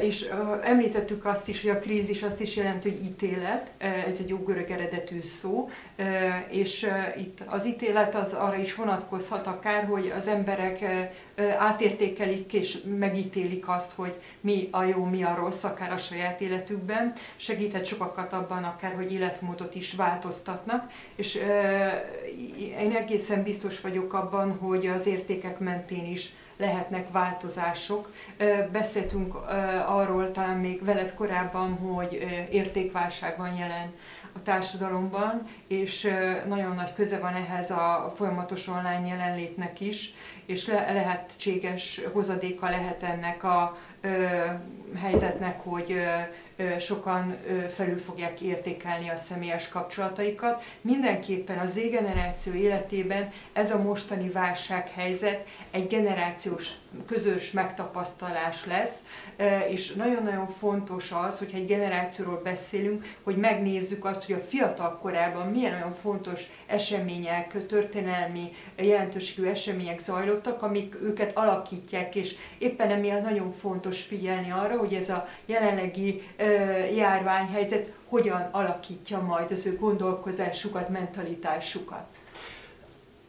És 0.00 0.30
említettük 0.62 1.24
azt 1.24 1.48
is, 1.48 1.62
hogy 1.62 1.70
a 1.70 1.78
krízis 1.78 2.22
azt 2.22 2.40
is 2.40 2.56
jelenti, 2.56 2.90
hogy 2.90 3.04
ítélet, 3.04 3.70
ez 3.78 4.18
egy 4.18 4.32
ógörög 4.32 4.70
eredetű 4.70 5.20
szó, 5.20 5.70
és 6.50 6.90
itt 7.16 7.38
az 7.46 7.66
ítélet 7.66 8.14
az 8.14 8.32
arra 8.32 8.56
is 8.56 8.74
vonatkozhat 8.74 9.46
akár, 9.46 9.84
hogy 9.84 10.12
az 10.16 10.28
emberek 10.28 10.84
átértékelik 11.58 12.52
és 12.52 12.78
megítélik 12.98 13.68
azt, 13.68 13.92
hogy 13.92 14.14
mi 14.40 14.68
a 14.70 14.84
jó, 14.84 15.04
mi 15.04 15.22
a 15.22 15.34
rossz, 15.34 15.64
akár 15.64 15.92
a 15.92 15.98
saját 15.98 16.40
életükben. 16.40 17.12
Segíthet 17.36 17.86
sokakat 17.86 18.32
abban 18.32 18.64
akár, 18.64 18.94
hogy 18.94 19.12
életmódot 19.12 19.74
is 19.74 19.94
változtatnak, 19.94 20.92
és 21.16 21.34
én 22.80 22.92
egészen 22.96 23.42
biztos 23.42 23.80
vagyok 23.80 24.12
abban, 24.12 24.58
hogy 24.58 24.86
az 24.86 25.06
értékek 25.06 25.58
mentén 25.58 26.06
is 26.06 26.32
lehetnek 26.60 27.10
változások. 27.10 28.12
Beszéltünk 28.72 29.34
arról 29.86 30.30
talán 30.30 30.56
még 30.56 30.84
veled 30.84 31.14
korábban, 31.14 31.76
hogy 31.76 32.26
értékválság 32.50 33.36
van 33.36 33.54
jelen 33.54 33.94
a 34.32 34.42
társadalomban, 34.42 35.48
és 35.66 36.14
nagyon 36.46 36.74
nagy 36.74 36.92
köze 36.92 37.18
van 37.18 37.34
ehhez 37.34 37.70
a 37.70 38.12
folyamatos 38.16 38.68
online 38.68 39.06
jelenlétnek 39.06 39.80
is, 39.80 40.14
és 40.46 40.66
le- 40.66 40.92
lehetséges 40.92 42.00
hozadéka 42.12 42.70
lehet 42.70 43.02
ennek 43.02 43.44
a 43.44 43.78
helyzetnek, 45.00 45.60
hogy 45.60 46.02
sokan 46.78 47.36
felül 47.74 47.98
fogják 47.98 48.40
értékelni 48.40 49.08
a 49.08 49.16
személyes 49.16 49.68
kapcsolataikat. 49.68 50.62
Mindenképpen 50.80 51.58
az 51.58 51.72
Z-generáció 51.72 52.52
életében 52.52 53.32
ez 53.52 53.70
a 53.70 53.82
mostani 53.82 54.28
válsághelyzet 54.28 55.46
egy 55.70 55.86
generációs 55.86 56.70
közös 57.06 57.50
megtapasztalás 57.50 58.66
lesz, 58.66 58.94
és 59.68 59.92
nagyon-nagyon 59.92 60.46
fontos 60.46 61.12
az, 61.12 61.38
hogyha 61.38 61.56
egy 61.56 61.66
generációról 61.66 62.40
beszélünk, 62.44 63.04
hogy 63.22 63.36
megnézzük 63.36 64.04
azt, 64.04 64.26
hogy 64.26 64.34
a 64.34 64.44
fiatal 64.48 64.98
korában 64.98 65.46
milyen 65.46 65.74
olyan 65.74 65.94
fontos 65.94 66.42
események, 66.66 67.66
történelmi 67.66 68.52
jelentőségű 68.76 69.46
események 69.46 70.00
zajlottak, 70.00 70.62
amik 70.62 70.94
őket 71.02 71.36
alakítják, 71.36 72.14
és 72.14 72.34
éppen 72.58 72.90
emiatt 72.90 73.22
nagyon 73.22 73.52
fontos 73.52 74.02
figyelni 74.02 74.50
arra, 74.50 74.78
hogy 74.78 74.94
ez 74.94 75.08
a 75.08 75.28
jelenlegi 75.46 76.22
járványhelyzet 76.94 77.92
hogyan 78.08 78.48
alakítja 78.50 79.20
majd 79.20 79.50
az 79.50 79.66
ő 79.66 79.76
gondolkozásukat, 79.76 80.88
mentalitásukat 80.88 82.06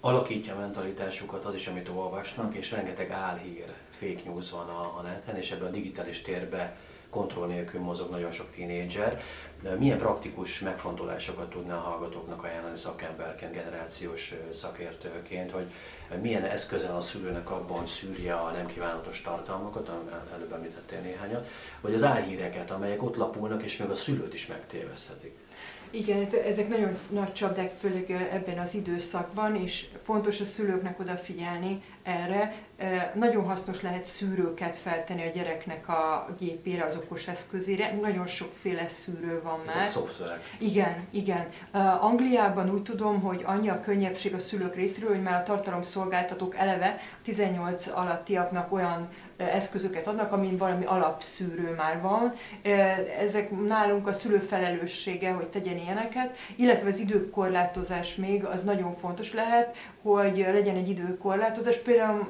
alakítja 0.01 0.55
a 0.55 0.59
mentalitásukat 0.59 1.45
az 1.45 1.53
is, 1.53 1.67
amit 1.67 1.89
olvasnak, 1.89 2.55
és 2.55 2.71
rengeteg 2.71 3.11
álhír, 3.11 3.73
fake 3.89 4.21
news 4.25 4.49
van 4.49 4.69
a, 4.69 4.97
a 4.97 5.01
neten, 5.01 5.35
és 5.35 5.51
ebben 5.51 5.67
a 5.67 5.71
digitális 5.71 6.21
térbe 6.21 6.77
kontroll 7.09 7.47
nélkül 7.47 7.81
mozog 7.81 8.09
nagyon 8.09 8.31
sok 8.31 8.49
tínédzser. 8.49 9.21
Milyen 9.77 9.97
praktikus 9.97 10.59
megfontolásokat 10.59 11.49
tudná 11.49 11.75
a 11.75 11.79
hallgatóknak 11.79 12.43
ajánlani 12.43 12.77
szakemberként, 12.77 13.53
generációs 13.53 14.33
szakértőként, 14.49 15.51
hogy 15.51 15.65
milyen 16.21 16.43
eszköze 16.43 16.95
a 16.95 17.01
szülőnek 17.01 17.51
abban, 17.51 17.77
hogy 17.77 17.87
szűrje 17.87 18.33
a 18.35 18.51
nem 18.51 18.65
kívánatos 18.65 19.21
tartalmakat, 19.21 19.89
előbb 20.33 20.53
említettél 20.53 20.99
néhányat, 20.99 21.47
vagy 21.81 21.93
az 21.93 22.03
álhíreket, 22.03 22.71
amelyek 22.71 23.03
ott 23.03 23.15
lapulnak, 23.15 23.63
és 23.63 23.77
még 23.77 23.89
a 23.89 23.95
szülőt 23.95 24.33
is 24.33 24.47
megtéveszthetik. 24.47 25.37
Igen, 25.91 26.25
ezek 26.45 26.67
nagyon 26.67 26.97
nagy 27.09 27.33
csapdák, 27.33 27.71
főleg 27.79 28.11
ebben 28.11 28.57
az 28.57 28.73
időszakban, 28.73 29.55
és 29.55 29.87
fontos 30.03 30.41
a 30.41 30.45
szülőknek 30.45 30.99
odafigyelni 30.99 31.83
erre. 32.03 32.53
Nagyon 33.13 33.45
hasznos 33.45 33.81
lehet 33.81 34.05
szűrőket 34.05 34.77
feltenni 34.77 35.27
a 35.27 35.29
gyereknek 35.29 35.87
a 35.87 36.29
gépére, 36.39 36.83
az 36.85 36.95
okos 36.95 37.27
eszközére. 37.27 37.93
Nagyon 38.01 38.27
sokféle 38.27 38.87
szűrő 38.87 39.41
van 39.43 39.59
már. 39.65 39.75
Ezek 39.75 39.85
szoftverek. 39.85 40.55
Igen, 40.57 41.07
igen. 41.09 41.47
Angliában 41.99 42.69
úgy 42.69 42.83
tudom, 42.83 43.21
hogy 43.21 43.41
annyi 43.45 43.69
a 43.69 43.79
könnyebbség 43.79 44.33
a 44.33 44.39
szülők 44.39 44.75
részéről, 44.75 45.09
hogy 45.09 45.23
már 45.23 45.41
a 45.41 45.43
tartalomszolgáltatók 45.43 46.55
eleve 46.55 46.99
18 47.23 47.87
alattiaknak 47.87 48.73
olyan 48.73 49.09
eszközöket 49.41 50.07
adnak, 50.07 50.31
amin 50.31 50.57
valami 50.57 50.85
alapszűrő 50.85 51.73
már 51.77 52.01
van. 52.01 52.33
Ezek 53.19 53.65
nálunk 53.67 54.07
a 54.07 54.13
szülő 54.13 54.37
felelőssége, 54.37 55.31
hogy 55.31 55.47
tegyen 55.47 55.77
ilyeneket, 55.77 56.37
illetve 56.55 56.87
az 56.87 56.99
időkorlátozás 56.99 58.15
még, 58.15 58.45
az 58.45 58.63
nagyon 58.63 58.95
fontos 58.95 59.33
lehet, 59.33 59.75
hogy 60.01 60.37
legyen 60.37 60.75
egy 60.75 60.89
időkorlátozás. 60.89 61.77
Például 61.77 62.27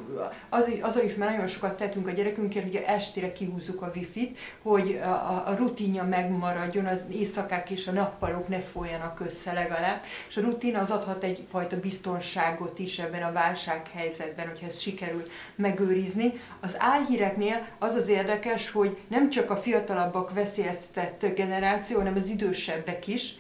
az, 0.50 0.72
azzal 0.82 1.04
is 1.04 1.16
már 1.16 1.30
nagyon 1.30 1.48
sokat 1.48 1.78
tettünk 1.78 2.08
a 2.08 2.12
gyerekünkért, 2.12 2.66
hogy 2.66 2.84
estére 2.86 3.32
kihúzzuk 3.32 3.82
a 3.82 3.92
wifi-t, 3.96 4.38
hogy 4.62 5.00
a, 5.04 5.48
a 5.48 5.56
rutinja 5.58 6.04
megmaradjon, 6.04 6.86
az 6.86 7.04
éjszakák 7.12 7.70
és 7.70 7.88
a 7.88 7.92
nappalok 7.92 8.48
ne 8.48 8.60
folyjanak 8.60 9.20
össze 9.20 9.54
legalább. 9.54 10.02
És 10.28 10.38
a 10.38 10.42
rutin 10.42 10.76
az 10.76 10.92
adhat 10.92 11.24
egyfajta 11.24 11.80
biztonságot 11.80 12.80
is 12.80 13.00
ebben 13.00 13.24
a 13.24 13.32
válsághelyzetben, 13.32 14.48
hogyha 14.48 14.66
ezt 14.66 14.82
sikerül 14.82 15.28
megőrizni. 15.56 16.40
Az 16.62 16.76
álhíreknél 16.80 17.66
az 17.80 17.96
az 17.96 18.08
érdekes, 18.08 18.72
hogy 18.72 18.98
nem 19.08 19.30
csak 19.30 19.50
a 19.50 19.58
fiatalabbak 19.58 20.34
veszélyeztetett 20.34 21.36
generáció, 21.36 21.98
hanem 21.98 22.16
az 22.16 22.28
idősebbek 22.28 23.08
is, 23.08 23.36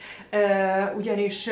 ugyanis 0.98 1.50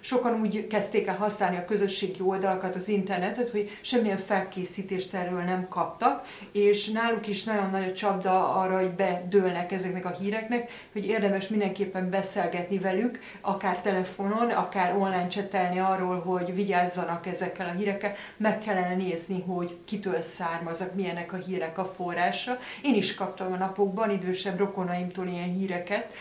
sokan 0.00 0.40
úgy 0.40 0.66
kezdték 0.66 1.06
el 1.06 1.16
használni 1.16 1.56
a 1.56 1.64
közösségi 1.64 2.11
oldalakat, 2.20 2.74
az 2.74 2.88
internetet, 2.88 3.50
hogy 3.50 3.78
semmilyen 3.80 4.16
felkészítést 4.16 5.14
erről 5.14 5.40
nem 5.40 5.68
kaptak, 5.68 6.26
és 6.52 6.90
náluk 6.90 7.26
is 7.26 7.44
nagyon 7.44 7.70
nagy 7.70 7.88
a 7.88 7.92
csapda 7.92 8.54
arra, 8.54 8.78
hogy 8.78 8.90
bedőlnek 8.90 9.72
ezeknek 9.72 10.04
a 10.04 10.16
híreknek, 10.20 10.70
hogy 10.92 11.06
érdemes 11.06 11.48
mindenképpen 11.48 12.10
beszélgetni 12.10 12.78
velük, 12.78 13.20
akár 13.40 13.80
telefonon, 13.80 14.50
akár 14.50 14.96
online 14.96 15.26
csetelni 15.26 15.78
arról, 15.78 16.20
hogy 16.20 16.54
vigyázzanak 16.54 17.26
ezekkel 17.26 17.66
a 17.66 17.78
hírekkel, 17.78 18.12
meg 18.36 18.58
kellene 18.58 18.94
nézni, 18.94 19.42
hogy 19.46 19.76
kitől 19.84 20.20
származnak, 20.20 20.94
milyenek 20.94 21.32
a 21.32 21.36
hírek 21.36 21.78
a 21.78 21.84
forrása. 21.84 22.58
Én 22.82 22.94
is 22.94 23.14
kaptam 23.14 23.52
a 23.52 23.56
napokban 23.56 24.10
idősebb 24.10 24.58
rokonaimtól 24.58 25.26
ilyen 25.26 25.52
híreket, 25.54 26.12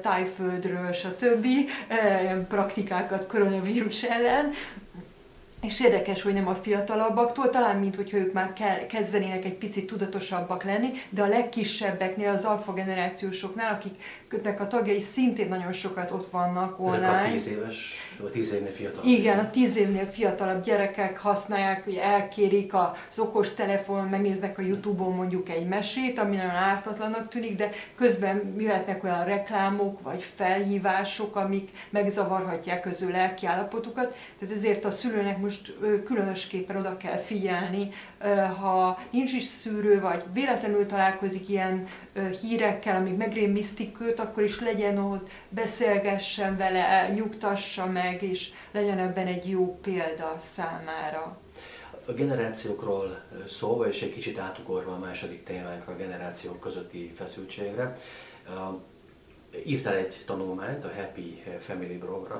tájföldről, 0.00 0.92
stb. 0.92 1.46
praktikákat 2.48 3.26
koronavírus 3.26 4.02
ellen, 4.02 4.52
és 5.64 5.80
érdekes, 5.80 6.22
hogy 6.22 6.32
nem 6.32 6.48
a 6.48 6.54
fiatalabbaktól, 6.54 7.50
talán 7.50 7.76
mint 7.76 7.96
hogyha 7.96 8.16
ők 8.16 8.32
már 8.32 8.52
kell, 8.52 8.86
kezdenének 8.86 9.44
egy 9.44 9.54
picit 9.54 9.86
tudatosabbak 9.86 10.64
lenni, 10.64 10.88
de 11.10 11.22
a 11.22 11.26
legkisebbeknél, 11.26 12.28
az 12.28 12.44
alfa 12.44 12.72
generációsoknál, 12.72 13.80
akiknek 13.80 14.60
a 14.60 14.66
tagjai 14.66 15.00
szintén 15.00 15.48
nagyon 15.48 15.72
sokat 15.72 16.10
ott 16.10 16.30
vannak 16.30 16.80
online. 16.80 17.18
Ezek 17.18 17.26
a 17.26 17.30
tíz 17.30 17.48
éves, 17.48 17.96
vagy 18.20 18.30
tíz 18.30 18.52
évnél 18.52 18.70
fiatalabb. 18.70 19.06
Igen, 19.06 19.38
a 19.38 19.50
tíz 19.50 19.76
évnél 19.76 20.06
fiatalabb 20.06 20.64
gyerekek 20.64 21.18
használják, 21.18 21.84
hogy 21.84 21.94
elkérik 21.94 22.74
az 22.74 23.18
okos 23.18 23.54
telefon, 23.54 24.08
megnéznek 24.08 24.58
a 24.58 24.62
Youtube-on 24.62 25.14
mondjuk 25.14 25.48
egy 25.48 25.66
mesét, 25.66 26.18
ami 26.18 26.36
nagyon 26.36 26.50
ártatlanak 26.50 27.28
tűnik, 27.28 27.56
de 27.56 27.70
közben 27.94 28.54
jöhetnek 28.58 29.04
olyan 29.04 29.24
reklámok, 29.24 30.02
vagy 30.02 30.22
felhívások, 30.34 31.36
amik 31.36 31.70
megzavarhatják 31.90 32.86
az 32.86 33.02
ő 33.02 33.10
lelkiállapotukat. 33.10 34.16
Tehát 34.38 34.54
ezért 34.54 34.84
a 34.84 34.90
szülőnek 34.90 35.38
most 35.38 35.53
most 35.54 36.04
különösképpen 36.04 36.76
oda 36.76 36.96
kell 36.96 37.16
figyelni, 37.16 37.90
ha 38.60 38.98
nincs 39.10 39.32
is 39.32 39.44
szűrő, 39.44 40.00
vagy 40.00 40.22
véletlenül 40.32 40.86
találkozik 40.86 41.48
ilyen 41.48 41.86
hírekkel, 42.40 42.96
amik 42.96 43.16
megrémisztik 43.16 44.00
őt, 44.00 44.20
akkor 44.20 44.42
is 44.42 44.60
legyen 44.60 44.98
ott, 44.98 45.28
beszélgessen 45.48 46.56
vele, 46.56 47.08
nyugtassa 47.08 47.86
meg, 47.86 48.22
és 48.22 48.52
legyen 48.72 48.98
ebben 48.98 49.26
egy 49.26 49.50
jó 49.50 49.78
példa 49.82 50.34
számára. 50.38 51.38
A 52.06 52.12
generációkról 52.12 53.22
szólva, 53.48 53.88
és 53.88 54.02
egy 54.02 54.12
kicsit 54.12 54.38
átugorva 54.38 54.92
a 54.92 54.98
második 54.98 55.44
témánkra, 55.44 55.92
a 55.92 55.96
generációk 55.96 56.60
közötti 56.60 57.12
feszültségre, 57.14 57.96
írtál 59.64 59.94
egy 59.94 60.22
tanulmányt 60.26 60.84
a 60.84 60.92
Happy 60.96 61.42
Family 61.58 61.98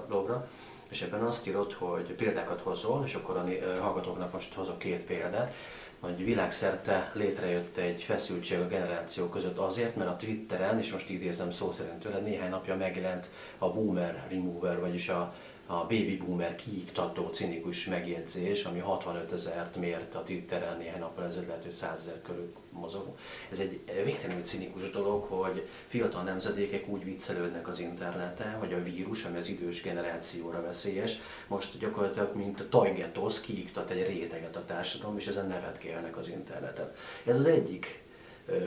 blogra, 0.09 0.49
és 0.89 1.03
ebben 1.03 1.23
azt 1.23 1.47
írod, 1.47 1.73
hogy 1.73 2.13
példákat 2.13 2.61
hozol, 2.61 3.05
és 3.05 3.15
akkor 3.15 3.37
a 3.37 3.47
hallgatóknak 3.83 4.33
most 4.33 4.55
hozok 4.55 4.79
két 4.79 5.05
példát, 5.05 5.55
hogy 6.01 6.25
világszerte 6.25 7.11
létrejött 7.15 7.77
egy 7.77 8.03
feszültség 8.03 8.59
a 8.59 8.67
generáció 8.67 9.29
között 9.29 9.59
azért, 9.59 9.97
mert 9.97 10.11
a 10.11 10.17
Twitteren, 10.17 10.79
és 10.79 10.93
most 10.93 11.11
idézem 11.11 11.51
szó 11.51 11.73
szerint 11.73 11.99
tőle, 11.99 12.19
néhány 12.19 12.51
napja 12.51 12.77
megjelent 12.77 13.31
a 13.59 13.73
Boomer 13.73 14.27
Remover, 14.29 14.81
vagyis 14.81 15.09
a 15.09 15.35
a 15.67 15.81
baby 15.81 16.17
boomer 16.17 16.55
kiiktató 16.55 17.29
cinikus 17.29 17.87
megjegyzés, 17.87 18.65
ami 18.65 18.79
65 18.79 19.33
ezert 19.33 19.77
mért 19.77 20.15
a 20.15 20.23
Twitteren 20.23 20.79
néhány 20.79 20.99
nappal 20.99 21.25
ezelőtt, 21.25 21.47
lehet, 21.47 21.63
hogy 21.63 21.73
100 21.73 22.01
ezer 22.01 22.23
körül 22.23 22.53
mozog. 22.71 23.17
Ez 23.51 23.59
egy 23.59 23.81
végtelenül 24.05 24.43
cinikus 24.43 24.91
dolog, 24.91 25.25
hogy 25.25 25.69
fiatal 25.87 26.23
nemzedékek 26.23 26.89
úgy 26.89 27.05
viccelődnek 27.05 27.69
az 27.69 27.79
interneten, 27.79 28.59
hogy 28.59 28.73
a 28.73 28.83
vírus, 28.83 29.25
ami 29.25 29.37
az 29.37 29.49
idős 29.49 29.83
generációra 29.83 30.63
veszélyes, 30.63 31.17
most 31.47 31.79
gyakorlatilag 31.79 32.37
mint 32.37 32.61
a 32.61 32.69
tajgetosz 32.69 33.41
kiiktat 33.41 33.91
egy 33.91 34.07
réteget 34.07 34.57
a 34.57 34.65
társadalom, 34.65 35.17
és 35.17 35.27
ezen 35.27 35.47
nevetgélnek 35.47 36.17
az 36.17 36.29
interneten. 36.29 36.93
Ez 37.25 37.39
az 37.39 37.47
egyik 37.47 38.03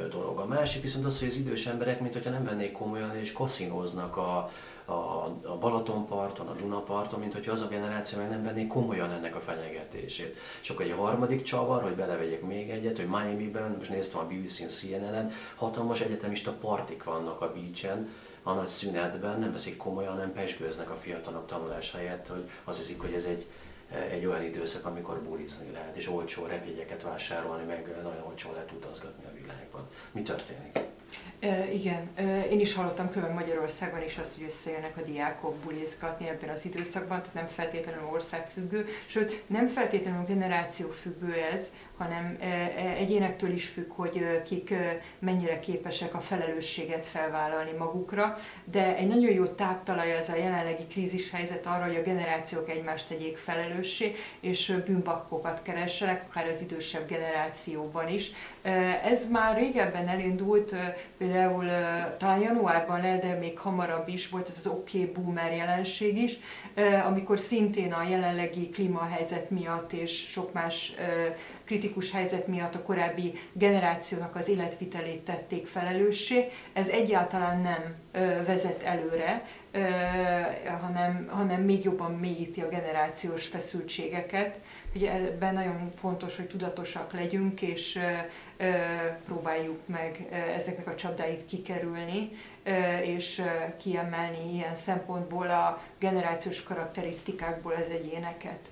dolog. 0.10 0.40
A 0.40 0.46
másik 0.46 0.82
viszont 0.82 1.06
az, 1.06 1.20
hogy 1.20 1.28
az 1.28 1.36
idős 1.36 1.66
emberek, 1.66 2.00
mint 2.00 2.14
hogyha 2.14 2.30
nem 2.30 2.44
vennék 2.44 2.72
komolyan, 2.72 3.16
és 3.16 3.32
kaszinóznak 3.32 4.18
a, 4.18 4.52
a, 4.90 5.24
a 5.44 5.58
Balatonparton, 5.60 6.48
a 6.48 6.54
Dunaparton, 6.54 7.20
mint 7.20 7.34
hogy 7.34 7.48
az 7.48 7.62
a 7.62 7.68
generáció 7.68 8.20
meg 8.20 8.30
nem 8.30 8.44
venné 8.44 8.68
komolyan 8.68 9.12
ennek 9.12 9.36
a 9.36 9.40
fenyegetését. 9.40 10.38
És 10.62 10.70
akkor 10.70 10.86
egy 10.86 10.92
harmadik 10.98 11.42
csavar, 11.42 11.84
hogy 11.84 11.96
belevegyek 11.96 12.42
még 12.42 12.70
egyet, 12.70 12.98
hogy 12.98 13.08
Miami-ben, 13.08 13.76
most 13.78 13.90
néztem 13.90 14.20
a 14.20 14.26
BBC-n, 14.26 14.68
CNN-en, 14.68 15.32
hatalmas 15.56 16.02
egyetemista 16.02 16.52
partik 16.52 17.04
vannak 17.04 17.42
a 17.42 17.54
beachen, 17.54 18.10
a 18.44 18.54
nagy 18.54 18.68
szünetben, 18.68 19.40
nem 19.40 19.52
veszik 19.52 19.78
komolyan, 19.78 20.18
nem 20.18 20.34
pesgőznek 20.34 20.90
a 20.90 20.96
fiatalok 20.96 21.48
tanulás 21.48 21.92
helyett, 21.92 22.28
hogy 22.28 22.50
az 22.64 22.78
hiszik, 22.78 23.02
hogy 23.02 23.14
ez 23.14 23.24
egy, 23.24 23.46
egy 24.10 24.26
olyan 24.26 24.44
időszak, 24.44 24.86
amikor 24.86 25.22
bulizni 25.22 25.72
lehet, 25.72 25.96
és 25.96 26.10
olcsó 26.10 26.46
repjegyeket 26.46 27.02
vásárolni, 27.02 27.64
meg 27.64 27.96
nagyon 28.04 28.24
olcsó 28.28 28.52
lehet 28.52 28.72
utazgatni 28.72 29.24
a 29.26 29.42
világban. 29.42 29.88
Mi 30.12 30.22
történik? 30.22 30.80
Igen, 31.74 32.10
én 32.50 32.60
is 32.60 32.74
hallottam 32.74 33.10
külön 33.10 33.34
Magyarországon 33.34 34.04
is 34.04 34.18
azt, 34.18 34.36
hogy 34.36 34.46
összejönnek 34.48 34.98
a 34.98 35.02
diákok 35.02 35.56
bulizgatni 35.56 36.28
ebben 36.28 36.50
az 36.50 36.66
időszakban, 36.66 37.18
tehát 37.18 37.34
nem 37.34 37.48
feltétlenül 37.48 38.10
országfüggő, 38.12 38.86
sőt 39.06 39.44
nem 39.48 39.68
feltétlenül 39.68 40.26
generációfüggő 40.26 41.34
ez, 41.34 41.72
hanem 41.98 42.38
egyénektől 42.98 43.52
is 43.52 43.68
függ, 43.68 43.92
hogy 43.92 44.42
kik 44.46 44.74
mennyire 45.20 45.60
képesek 45.60 46.14
a 46.14 46.20
felelősséget 46.20 47.06
felvállalni 47.06 47.72
magukra, 47.78 48.40
de 48.64 48.96
egy 48.96 49.08
nagyon 49.08 49.32
jó 49.32 49.46
táptalaj 49.46 50.18
az 50.18 50.30
a 50.30 50.36
jelenlegi 50.36 50.88
krízis 50.88 51.32
helyzet 51.32 51.66
arra, 51.66 51.86
hogy 51.86 51.96
a 51.96 52.02
generációk 52.02 52.70
egymást 52.70 53.08
tegyék 53.08 53.38
felelőssé, 53.38 54.16
és 54.40 54.74
bűnbakkokat 54.86 55.62
keressenek, 55.62 56.26
akár 56.30 56.48
az 56.48 56.62
idősebb 56.62 57.08
generációban 57.08 58.10
is. 58.10 58.32
Ez 59.04 59.30
már 59.30 59.58
régebben 59.58 60.08
elindult, 60.08 60.76
például 61.18 61.66
talán 62.18 62.40
januárban 62.42 63.02
le, 63.02 63.18
de 63.18 63.34
még 63.34 63.60
hamarabb 63.60 64.08
is 64.08 64.30
volt 64.30 64.48
ez 64.48 64.58
az 64.58 64.68
OK 64.68 64.90
boomer 65.14 65.52
jelenség 65.54 66.18
is, 66.18 66.40
amikor 67.06 67.40
szintén 67.40 67.94
a 67.94 68.08
jelenlegi 68.10 68.70
klímahelyzet 68.70 69.50
miatt 69.50 69.94
és 69.94 70.28
sok 70.30 70.54
más 70.54 70.94
kritikus 71.64 72.12
helyzet 72.12 72.48
miatt 72.48 72.76
a 72.76 72.82
korábbi 72.82 73.34
generációnak 73.54 74.36
az 74.36 74.48
életvitelét 74.48 75.22
tették 75.22 75.68
felelőssé. 75.68 76.52
Ez 76.74 76.88
egyáltalán 76.88 77.62
nem 77.62 77.96
vezet 78.46 78.84
előre, 78.84 79.46
hanem, 80.82 81.28
hanem 81.30 81.62
még 81.62 81.84
jobban 81.84 82.12
mélyíti 82.12 82.62
a 82.62 82.70
generációs 82.70 83.48
feszültségeket. 83.48 84.60
Ugye 84.96 85.12
ebben 85.12 85.54
nagyon 85.54 85.92
fontos, 86.00 86.36
hogy 86.36 86.48
tudatosak 86.48 87.14
legyünk, 87.14 87.62
és 87.62 88.00
próbáljuk 89.26 89.80
meg 89.86 90.28
ezeknek 90.56 90.88
a 90.88 90.96
csapdáit 90.96 91.46
kikerülni, 91.46 92.32
és 93.02 93.44
kiemelni 93.78 94.54
ilyen 94.54 94.76
szempontból 94.76 95.50
a 95.50 95.82
generációs 96.00 96.64
karakterisztikákból 96.64 97.74
az 97.74 97.90
egyéneket. 97.90 98.70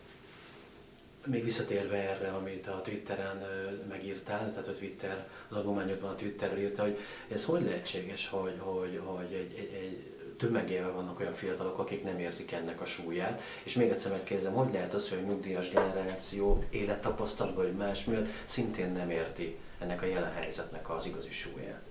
Még 1.26 1.44
visszatérve 1.44 1.98
erre, 1.98 2.30
amit 2.30 2.68
a 2.68 2.82
Twitteren 2.82 3.46
megírtál, 3.90 4.52
tehát 4.52 4.68
a 4.68 4.74
Twitter, 4.74 5.28
az 5.50 5.58
adományodban 5.58 6.10
a 6.10 6.16
Twitterről 6.16 6.60
írta, 6.60 6.82
hogy 6.82 6.98
ez 7.32 7.46
hogy 7.46 7.64
lehetséges, 7.64 8.28
hogy, 8.30 8.56
hogy, 8.60 9.02
hogy 9.06 9.34
egy, 9.34 9.56
egy, 9.58 9.74
egy 9.74 10.15
tömegével 10.38 10.92
vannak 10.92 11.20
olyan 11.20 11.32
fiatalok, 11.32 11.80
akik 11.80 12.04
nem 12.04 12.20
érzik 12.20 12.52
ennek 12.52 12.82
a 12.82 12.86
súlyát. 12.86 13.42
És 13.64 13.74
még 13.74 13.90
egyszer 13.90 14.12
megkérdezem, 14.12 14.54
hogy 14.54 14.74
lehet 14.74 14.94
az, 14.94 15.10
hogy 15.10 15.18
a 15.18 15.28
nyugdíjas 15.28 15.70
generáció 15.70 16.64
élettapasztalatban 16.70 17.64
vagy 17.64 17.76
más 17.76 18.06
miatt 18.06 18.28
szintén 18.46 18.92
nem 18.92 19.10
érti 19.10 19.58
ennek 19.80 20.02
a 20.02 20.06
jelen 20.06 20.34
helyzetnek 20.34 20.90
az 20.90 21.06
igazi 21.06 21.32
súlyát? 21.32 21.82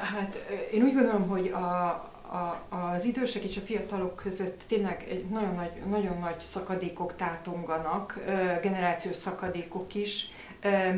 Hát 0.00 0.34
én 0.72 0.82
úgy 0.82 0.94
gondolom, 0.94 1.28
hogy 1.28 1.48
a, 1.48 1.88
a, 2.30 2.66
az 2.70 3.04
idősek 3.04 3.42
és 3.42 3.56
a 3.56 3.60
fiatalok 3.60 4.16
között 4.16 4.60
tényleg 4.68 5.06
egy 5.08 5.24
nagyon 5.24 5.54
nagy, 5.54 5.70
nagyon 5.86 6.18
nagy 6.18 6.38
szakadékok 6.40 7.16
tátonganak, 7.16 8.20
generációs 8.62 9.16
szakadékok 9.16 9.94
is, 9.94 10.30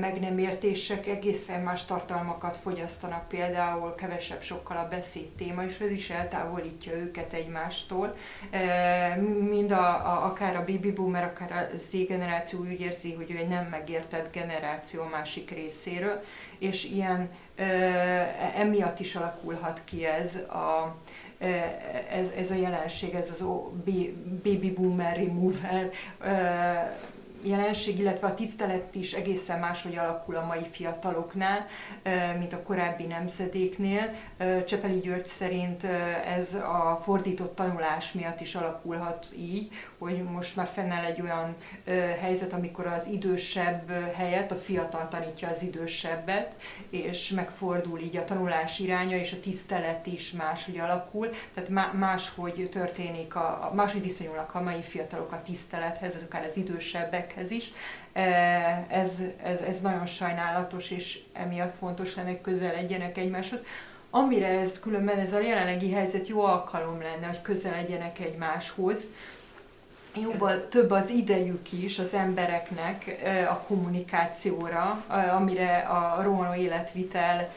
meg 0.01 0.21
nem 0.21 0.39
értések, 0.39 1.07
egészen 1.07 1.61
más 1.61 1.85
tartalmakat 1.85 2.57
fogyasztanak, 2.57 3.29
például 3.29 3.95
kevesebb 3.95 4.43
sokkal 4.43 4.77
a 4.77 4.89
beszéd 4.89 5.29
téma, 5.29 5.65
és 5.65 5.81
ez 5.81 5.91
is 5.91 6.11
eltávolítja 6.11 6.93
őket 6.93 7.33
egymástól. 7.33 8.17
Mind 9.51 9.71
a, 9.71 9.89
a, 9.89 10.25
akár 10.25 10.57
a 10.57 10.65
baby 10.65 10.93
boomer, 10.93 11.25
akár 11.25 11.53
a 11.53 11.77
Z 11.77 11.91
generáció 12.09 12.61
úgy 12.61 12.81
érzi, 12.81 13.15
hogy 13.15 13.31
ő 13.31 13.37
egy 13.37 13.49
nem 13.49 13.67
megértett 13.71 14.33
generáció 14.33 15.05
másik 15.11 15.51
részéről, 15.51 16.25
és 16.59 16.85
ilyen 16.85 17.31
emiatt 18.55 19.01
is 19.01 19.15
alakulhat 19.17 19.81
ki 19.85 20.05
ez 20.05 20.35
a, 20.37 20.97
ez, 22.11 22.31
ez 22.37 22.51
a 22.51 22.55
jelenség, 22.55 23.15
ez 23.15 23.31
az 23.31 23.45
baby 24.43 24.71
boomer 24.71 25.17
remover 25.17 25.91
jelenség, 27.43 27.99
illetve 27.99 28.27
a 28.27 28.35
tisztelet 28.35 28.95
is 28.95 29.13
egészen 29.13 29.59
máshogy 29.59 29.97
alakul 29.97 30.37
a 30.37 30.47
mai 30.47 30.67
fiataloknál, 30.71 31.67
mint 32.39 32.53
a 32.53 32.63
korábbi 32.63 33.05
nemzedéknél. 33.05 34.15
Csepeli 34.67 35.01
György 35.01 35.27
szerint 35.27 35.85
ez 36.25 36.55
a 36.55 37.01
fordított 37.03 37.55
tanulás 37.55 38.13
miatt 38.13 38.41
is 38.41 38.55
alakulhat 38.55 39.27
így, 39.37 39.73
hogy 39.99 40.23
most 40.23 40.57
már 40.57 40.67
fennáll 40.73 41.05
egy 41.05 41.21
olyan 41.21 41.55
helyzet, 42.21 42.53
amikor 42.53 42.87
az 42.87 43.07
idősebb 43.07 43.91
helyett 44.15 44.51
a 44.51 44.55
fiatal 44.55 45.09
tanítja 45.09 45.49
az 45.49 45.63
idősebbet, 45.63 46.55
és 46.91 47.31
megfordul 47.31 48.01
így 48.01 48.17
a 48.17 48.25
tanulás 48.25 48.79
iránya, 48.79 49.17
és 49.17 49.33
a 49.33 49.41
tisztelet 49.41 50.07
is 50.07 50.33
máshogy 50.33 50.79
alakul, 50.79 51.31
tehát 51.55 51.93
máshogy 51.93 52.69
történik, 52.71 53.35
a, 53.35 53.73
máshogy 53.75 54.03
viszonyulnak 54.03 54.55
a 54.55 54.63
mai 54.63 54.83
fiatalok 54.83 55.33
a 55.33 55.43
tisztelethez, 55.45 56.23
akár 56.23 56.45
az 56.45 56.57
idősebbekhez 57.29 57.51
is. 57.51 57.73
Ez, 58.89 59.13
ez, 59.43 59.61
ez 59.61 59.81
nagyon 59.81 60.07
sajnálatos, 60.07 60.91
és 60.91 61.21
emiatt 61.33 61.75
fontos 61.79 62.15
lenne, 62.15 62.29
hogy 62.29 62.41
közel 62.41 62.73
legyenek 62.73 63.19
egymáshoz 63.19 63.61
amire 64.11 64.47
ez 64.47 64.81
különben 64.81 65.19
ez 65.19 65.33
a 65.33 65.41
jelenlegi 65.41 65.93
helyzet 65.93 66.29
jó 66.29 66.41
alkalom 66.41 67.01
lenne, 67.01 67.27
hogy 67.27 67.43
közel 67.43 67.73
legyenek 67.73 68.19
egymáshoz, 68.19 69.07
jóval 70.15 70.69
több 70.69 70.91
az 70.91 71.11
idejük 71.11 71.73
is 71.73 71.99
az 71.99 72.15
embereknek 72.15 73.17
a 73.51 73.55
kommunikációra, 73.55 75.05
amire 75.37 75.79
a 75.79 76.23
rohanó 76.23 76.55
életvitel 76.61 77.53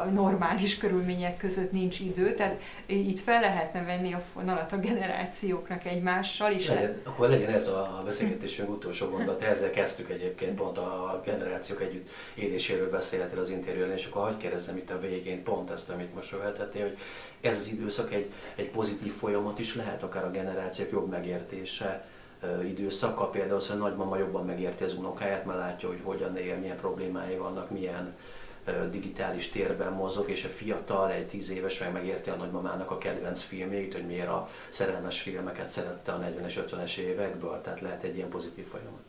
a 0.00 0.04
normális 0.04 0.76
körülmények 0.76 1.36
között 1.36 1.72
nincs 1.72 2.00
idő, 2.00 2.34
tehát 2.34 2.60
itt 2.86 3.20
fel 3.20 3.40
lehetne 3.40 3.82
venni 3.82 4.12
a 4.12 4.22
fonalat 4.32 4.72
a 4.72 4.78
generációknak 4.78 5.84
egymással 5.84 6.52
is. 6.52 6.68
Legyen, 6.68 7.00
akkor 7.04 7.28
legyen 7.28 7.50
ez 7.50 7.68
a 7.68 8.02
beszélgetésünk 8.04 8.68
utolsó 8.70 9.08
gondolat, 9.08 9.42
ezzel 9.42 9.70
kezdtük 9.70 10.10
egyébként 10.10 10.54
pont 10.54 10.78
a 10.78 11.20
generációk 11.24 11.80
együtt 11.80 12.10
éléséről 12.34 12.90
beszélhetél 12.90 13.38
az 13.38 13.50
interjúban, 13.50 13.92
és 13.92 14.06
akkor 14.06 14.22
hagyd 14.22 14.36
kérdezzem 14.38 14.76
itt 14.76 14.90
a 14.90 15.00
végén 15.00 15.42
pont 15.42 15.70
ezt, 15.70 15.90
amit 15.90 16.14
most 16.14 16.28
feltettél, 16.28 16.82
hogy 16.82 16.98
ez 17.40 17.56
az 17.56 17.68
időszak 17.68 18.12
egy, 18.12 18.32
egy 18.54 18.70
pozitív 18.70 19.12
folyamat 19.12 19.58
is 19.58 19.74
lehet, 19.74 20.02
akár 20.02 20.24
a 20.24 20.30
generációk 20.30 20.90
jobb 20.90 21.08
megértése, 21.08 22.04
időszaka, 22.64 23.28
például 23.28 23.60
hogy 23.60 23.76
a 23.76 23.80
nagymama 23.80 24.18
jobban 24.18 24.44
megérti 24.44 24.84
az 24.84 24.94
unokáját, 24.94 25.44
mert 25.44 25.58
látja, 25.58 25.88
hogy 25.88 26.00
hogyan 26.02 26.36
él, 26.36 26.56
milyen 26.56 26.76
problémái 26.76 27.36
vannak, 27.36 27.70
milyen 27.70 28.16
digitális 28.90 29.48
térben 29.48 29.92
mozog, 29.92 30.30
és 30.30 30.44
a 30.44 30.48
fiatal, 30.48 31.10
egy 31.10 31.26
tíz 31.26 31.50
éves 31.50 31.78
meg 31.78 31.92
megérti 31.92 32.30
a 32.30 32.34
nagymamának 32.34 32.90
a 32.90 32.98
kedvenc 32.98 33.42
filmjét, 33.42 33.92
hogy 33.92 34.06
miért 34.06 34.28
a 34.28 34.48
szerelmes 34.68 35.20
filmeket 35.20 35.68
szerette 35.68 36.12
a 36.12 36.20
40-es, 36.20 36.54
50-es 36.68 36.96
évekből, 36.96 37.60
tehát 37.62 37.80
lehet 37.80 38.02
egy 38.02 38.16
ilyen 38.16 38.28
pozitív 38.28 38.66
folyamat 38.66 39.00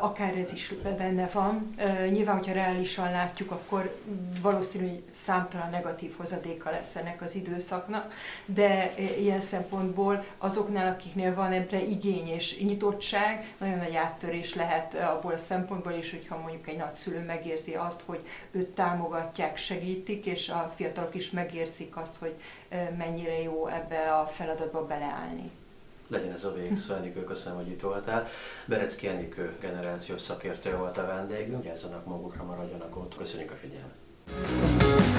akár 0.00 0.36
ez 0.36 0.52
is 0.52 0.74
benne 0.82 1.28
van. 1.32 1.74
Nyilván, 2.10 2.36
hogyha 2.36 2.52
reálisan 2.52 3.10
látjuk, 3.10 3.50
akkor 3.50 3.98
valószínű, 4.40 4.88
hogy 4.88 5.02
számtalan 5.10 5.70
negatív 5.70 6.16
hozadéka 6.16 6.70
lesz 6.70 6.96
ennek 6.96 7.22
az 7.22 7.34
időszaknak, 7.34 8.12
de 8.44 8.94
ilyen 9.18 9.40
szempontból 9.40 10.24
azoknál, 10.38 10.92
akiknél 10.92 11.34
van 11.34 11.52
ebbre 11.52 11.82
igény 11.82 12.28
és 12.28 12.58
nyitottság, 12.58 13.54
nagyon 13.58 13.78
nagy 13.78 13.94
áttörés 13.94 14.54
lehet 14.54 14.94
abból 14.94 15.32
a 15.32 15.38
szempontból 15.38 15.92
is, 15.92 16.10
hogyha 16.10 16.38
mondjuk 16.38 16.68
egy 16.68 16.76
nagyszülő 16.76 17.24
megérzi 17.24 17.74
azt, 17.74 18.02
hogy 18.06 18.20
őt 18.50 18.68
támogatják, 18.68 19.56
segítik, 19.56 20.26
és 20.26 20.48
a 20.48 20.72
fiatalok 20.76 21.14
is 21.14 21.30
megérzik 21.30 21.96
azt, 21.96 22.16
hogy 22.16 22.34
mennyire 22.98 23.42
jó 23.42 23.66
ebbe 23.66 24.12
a 24.14 24.26
feladatba 24.26 24.86
beleállni 24.86 25.50
legyen 26.12 26.32
ez 26.32 26.44
a 26.44 26.52
végszó. 26.52 26.94
Enikő, 26.94 27.24
köszönöm, 27.24 27.58
hogy 27.58 27.68
itt 27.68 27.80
voltál. 27.80 28.28
Berecki 28.66 29.08
Enikő 29.08 29.56
generációs 29.60 30.20
szakértő 30.20 30.76
volt 30.76 30.98
a 30.98 31.06
vendégünk. 31.06 31.62
Gyázzanak 31.62 32.06
magukra, 32.06 32.44
maradjanak 32.44 32.96
ott. 32.96 33.16
Köszönjük 33.16 33.50
a 33.50 33.54
figyelmet. 33.54 35.10